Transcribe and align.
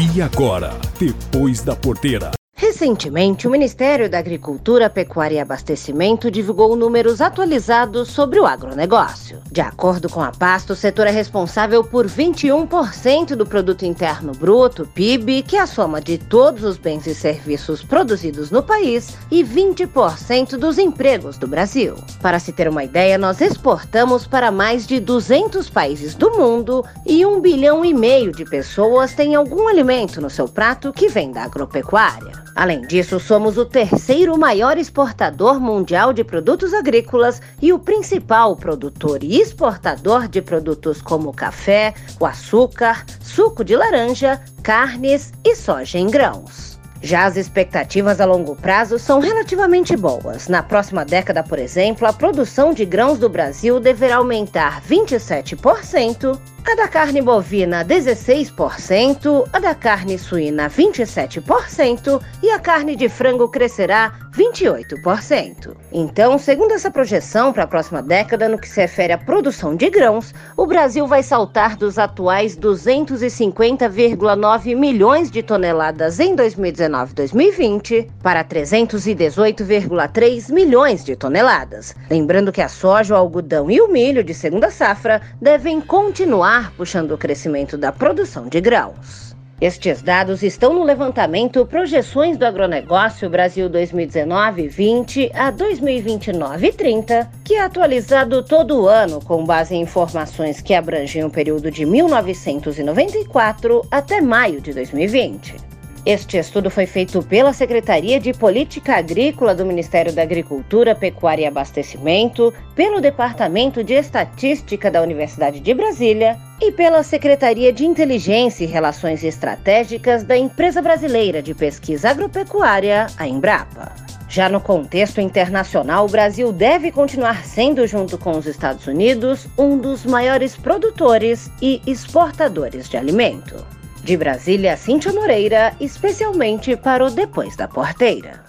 E 0.00 0.22
agora, 0.22 0.78
depois 0.96 1.60
da 1.60 1.74
porteira. 1.74 2.37
Recentemente, 2.78 3.48
o 3.48 3.50
Ministério 3.50 4.08
da 4.08 4.20
Agricultura, 4.20 4.88
Pecuária 4.88 5.34
e 5.34 5.40
Abastecimento 5.40 6.30
divulgou 6.30 6.76
números 6.76 7.20
atualizados 7.20 8.06
sobre 8.06 8.38
o 8.38 8.46
agronegócio. 8.46 9.42
De 9.50 9.60
acordo 9.60 10.08
com 10.08 10.22
a 10.22 10.30
pasta, 10.30 10.74
o 10.74 10.76
setor 10.76 11.08
é 11.08 11.10
responsável 11.10 11.82
por 11.82 12.06
21% 12.06 13.34
do 13.34 13.44
produto 13.44 13.84
interno 13.84 14.30
bruto, 14.30 14.88
PIB, 14.94 15.42
que 15.42 15.56
é 15.56 15.60
a 15.60 15.66
soma 15.66 16.00
de 16.00 16.18
todos 16.18 16.62
os 16.62 16.78
bens 16.78 17.04
e 17.08 17.16
serviços 17.16 17.82
produzidos 17.82 18.52
no 18.52 18.62
país, 18.62 19.18
e 19.28 19.42
20% 19.42 20.50
dos 20.50 20.78
empregos 20.78 21.36
do 21.36 21.48
Brasil. 21.48 21.96
Para 22.22 22.38
se 22.38 22.52
ter 22.52 22.68
uma 22.68 22.84
ideia, 22.84 23.18
nós 23.18 23.40
exportamos 23.40 24.24
para 24.24 24.52
mais 24.52 24.86
de 24.86 25.00
200 25.00 25.68
países 25.68 26.14
do 26.14 26.30
mundo 26.30 26.84
e 27.04 27.26
um 27.26 27.40
bilhão 27.40 27.84
e 27.84 27.92
meio 27.92 28.30
de 28.30 28.44
pessoas 28.44 29.14
têm 29.14 29.34
algum 29.34 29.66
alimento 29.66 30.20
no 30.20 30.30
seu 30.30 30.46
prato 30.46 30.92
que 30.92 31.08
vem 31.08 31.32
da 31.32 31.42
agropecuária. 31.42 32.46
Além 32.58 32.80
disso, 32.80 33.20
somos 33.20 33.56
o 33.56 33.64
terceiro 33.64 34.36
maior 34.36 34.76
exportador 34.78 35.60
mundial 35.60 36.12
de 36.12 36.24
produtos 36.24 36.74
agrícolas 36.74 37.40
e 37.62 37.72
o 37.72 37.78
principal 37.78 38.56
produtor 38.56 39.22
e 39.22 39.40
exportador 39.40 40.26
de 40.26 40.42
produtos 40.42 41.00
como 41.00 41.32
café, 41.32 41.94
o 42.18 42.26
açúcar, 42.26 43.06
suco 43.22 43.62
de 43.62 43.76
laranja, 43.76 44.42
carnes 44.60 45.32
e 45.44 45.54
soja 45.54 46.00
em 46.00 46.10
grãos. 46.10 46.76
Já 47.00 47.26
as 47.26 47.36
expectativas 47.36 48.20
a 48.20 48.24
longo 48.24 48.56
prazo 48.56 48.98
são 48.98 49.20
relativamente 49.20 49.96
boas. 49.96 50.48
Na 50.48 50.60
próxima 50.60 51.04
década, 51.04 51.44
por 51.44 51.60
exemplo, 51.60 52.08
a 52.08 52.12
produção 52.12 52.74
de 52.74 52.84
grãos 52.84 53.20
do 53.20 53.28
Brasil 53.28 53.78
deverá 53.78 54.16
aumentar 54.16 54.82
27%, 54.82 56.36
a 56.70 56.74
da 56.74 56.86
carne 56.86 57.22
bovina 57.22 57.82
16%, 57.82 59.48
a 59.50 59.58
da 59.58 59.74
carne 59.74 60.18
suína 60.18 60.68
27% 60.68 62.20
e 62.42 62.50
a 62.50 62.58
carne 62.58 62.94
de 62.94 63.08
frango 63.08 63.48
crescerá 63.48 64.12
28%. 64.36 65.74
Então, 65.90 66.38
segundo 66.38 66.72
essa 66.72 66.90
projeção 66.90 67.54
para 67.54 67.64
a 67.64 67.66
próxima 67.66 68.02
década, 68.02 68.50
no 68.50 68.58
que 68.58 68.68
se 68.68 68.82
refere 68.82 69.14
à 69.14 69.18
produção 69.18 69.74
de 69.74 69.88
grãos, 69.88 70.34
o 70.56 70.66
Brasil 70.66 71.06
vai 71.06 71.22
saltar 71.22 71.74
dos 71.74 71.98
atuais 71.98 72.54
250,9 72.56 74.76
milhões 74.76 75.30
de 75.30 75.42
toneladas 75.42 76.20
em 76.20 76.36
2019-2020 76.36 78.10
para 78.22 78.44
318,3 78.44 80.52
milhões 80.52 81.02
de 81.02 81.16
toneladas. 81.16 81.96
Lembrando 82.10 82.52
que 82.52 82.60
a 82.60 82.68
soja, 82.68 83.14
o 83.14 83.16
algodão 83.16 83.70
e 83.70 83.80
o 83.80 83.88
milho 83.88 84.22
de 84.22 84.34
segunda 84.34 84.70
safra 84.70 85.22
devem 85.40 85.80
continuar 85.80 86.57
puxando 86.76 87.12
o 87.12 87.18
crescimento 87.18 87.76
da 87.76 87.92
produção 87.92 88.48
de 88.48 88.60
grãos. 88.60 89.36
Estes 89.60 90.02
dados 90.02 90.44
estão 90.44 90.72
no 90.72 90.84
levantamento 90.84 91.66
Projeções 91.66 92.36
do 92.36 92.46
Agronegócio 92.46 93.28
Brasil 93.28 93.68
2019-20 93.68 95.32
a 95.34 95.52
2029-30, 95.52 97.26
que 97.42 97.54
é 97.54 97.62
atualizado 97.62 98.44
todo 98.44 98.86
ano 98.86 99.20
com 99.20 99.44
base 99.44 99.74
em 99.74 99.82
informações 99.82 100.60
que 100.60 100.74
abrangem 100.74 101.24
o 101.24 101.30
período 101.30 101.72
de 101.72 101.84
1994 101.84 103.84
até 103.90 104.20
maio 104.20 104.60
de 104.60 104.72
2020. 104.72 105.77
Este 106.08 106.38
estudo 106.38 106.70
foi 106.70 106.86
feito 106.86 107.22
pela 107.22 107.52
Secretaria 107.52 108.18
de 108.18 108.32
Política 108.32 108.96
Agrícola 108.96 109.54
do 109.54 109.66
Ministério 109.66 110.10
da 110.10 110.22
Agricultura, 110.22 110.94
Pecuária 110.94 111.42
e 111.42 111.46
Abastecimento, 111.46 112.50
pelo 112.74 112.98
Departamento 112.98 113.84
de 113.84 113.92
Estatística 113.92 114.90
da 114.90 115.02
Universidade 115.02 115.60
de 115.60 115.74
Brasília 115.74 116.38
e 116.62 116.72
pela 116.72 117.02
Secretaria 117.02 117.74
de 117.74 117.84
Inteligência 117.84 118.64
e 118.64 118.66
Relações 118.66 119.22
Estratégicas 119.22 120.22
da 120.24 120.34
Empresa 120.34 120.80
Brasileira 120.80 121.42
de 121.42 121.52
Pesquisa 121.54 122.08
Agropecuária, 122.08 123.08
a 123.18 123.28
Embrapa. 123.28 123.92
Já 124.30 124.48
no 124.48 124.62
contexto 124.62 125.20
internacional, 125.20 126.06
o 126.06 126.10
Brasil 126.10 126.50
deve 126.54 126.90
continuar 126.90 127.44
sendo, 127.44 127.86
junto 127.86 128.16
com 128.16 128.30
os 128.30 128.46
Estados 128.46 128.86
Unidos, 128.86 129.46
um 129.58 129.76
dos 129.76 130.06
maiores 130.06 130.56
produtores 130.56 131.50
e 131.60 131.82
exportadores 131.86 132.88
de 132.88 132.96
alimento. 132.96 133.77
De 134.08 134.16
Brasília, 134.16 134.74
Cíntia 134.74 135.12
Moreira, 135.12 135.74
especialmente 135.78 136.74
para 136.74 137.04
o 137.04 137.10
Depois 137.10 137.54
da 137.56 137.68
Porteira. 137.68 138.42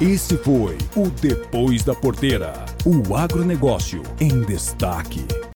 Esse 0.00 0.36
foi 0.36 0.78
o 0.94 1.10
Depois 1.10 1.82
da 1.82 1.92
Porteira. 1.92 2.52
O 2.86 3.16
agronegócio 3.16 4.00
em 4.20 4.42
destaque. 4.42 5.26